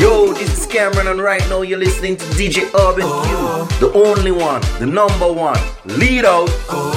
Yo, 0.00 0.32
this 0.32 0.58
is 0.58 0.66
Cameron, 0.66 1.06
and 1.06 1.20
right 1.22 1.40
now 1.48 1.62
you're 1.62 1.78
listening 1.78 2.16
to 2.16 2.24
DJ 2.36 2.64
Urban 2.74 3.06
Crew, 3.06 3.66
the 3.78 3.92
only 3.94 4.32
one, 4.32 4.60
the 4.78 4.86
number 4.86 5.32
one. 5.32 5.58
Lead 5.84 6.24
out. 6.24 6.48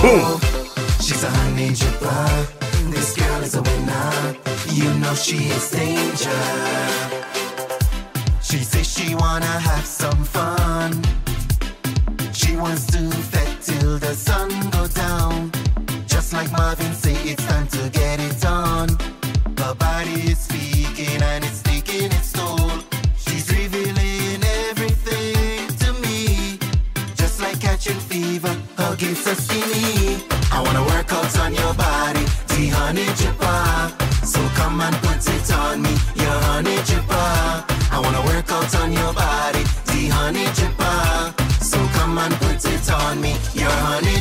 Boom. 0.02 0.40
She's 1.00 1.24
a 1.24 1.30
honey 1.30 1.70
dripper. 1.70 2.92
This 2.92 3.16
girl 3.16 3.42
is 3.44 3.56
a 3.56 3.62
winner. 3.62 4.36
You 4.74 4.92
know 5.00 5.14
she 5.14 5.38
is 5.50 5.70
danger. 5.72 6.42
She 8.42 8.58
says 8.64 8.88
she 8.88 9.16
wanna 9.16 9.46
have 9.46 9.86
some 9.86 10.24
fun. 10.24 11.04
She 12.34 12.56
wants 12.56 12.88
to 12.88 13.10
fet 13.12 13.62
till 13.62 13.98
the 14.00 14.14
sun 14.14 14.50
go 14.72 14.88
down. 14.88 15.52
Just 16.08 16.34
like 16.34 16.52
Marvin 16.52 16.94
say, 16.94 17.14
it's 17.30 17.46
time 17.46 17.68
to 17.68 17.87
fever, 28.00 28.56
are 28.78 28.96
skinny. 28.96 30.24
I 30.52 30.62
wanna 30.62 30.84
work 30.84 31.12
out 31.12 31.40
on 31.40 31.54
your 31.54 31.74
body, 31.74 32.24
the 32.48 32.68
honey 32.78 33.06
dripper. 33.20 34.26
So 34.26 34.40
come 34.56 34.82
and 34.82 34.96
put 35.04 35.26
it 35.28 35.52
on 35.54 35.82
me, 35.82 35.92
your 36.16 36.38
honey 36.48 36.78
dripper. 36.88 37.64
I 37.92 38.00
wanna 38.00 38.24
work 38.26 38.52
out 38.52 38.76
on 38.82 38.92
your 38.94 39.14
body, 39.14 39.64
the 39.90 40.10
honey 40.16 40.46
dripper. 40.58 41.64
So 41.64 41.78
come 41.98 42.18
and 42.18 42.34
put 42.36 42.64
it 42.66 42.92
on 42.92 43.22
me, 43.22 43.34
your 43.54 43.76
honey 43.88 44.17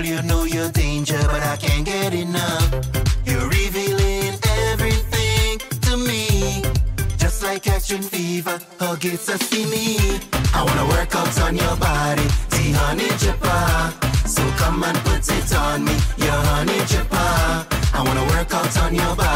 Girl, 0.00 0.08
you 0.08 0.22
know 0.22 0.44
you're 0.44 0.70
danger, 0.70 1.18
but 1.24 1.42
I 1.42 1.56
can't 1.56 1.84
get 1.84 2.14
enough. 2.14 2.72
You're 3.26 3.46
revealing 3.48 4.32
everything 4.72 5.58
to 5.82 5.96
me. 5.98 6.62
Just 7.18 7.42
like 7.42 7.64
catching 7.64 8.00
fever, 8.00 8.58
hug 8.78 9.04
it's 9.04 9.28
a 9.28 9.36
me. 9.66 9.98
I 10.54 10.64
wanna 10.64 10.86
work 10.86 11.14
out 11.14 11.38
on 11.42 11.54
your 11.54 11.76
body, 11.76 12.22
the 12.48 12.72
honey. 12.80 13.10
So 14.24 14.42
come 14.56 14.82
and 14.84 14.96
put 15.04 15.28
it 15.28 15.54
on 15.54 15.84
me, 15.84 15.92
your 16.16 16.40
honey. 16.48 16.80
I 17.92 18.02
wanna 18.02 18.24
work 18.32 18.54
out 18.54 18.74
on 18.78 18.94
your 18.94 19.14
body, 19.16 19.29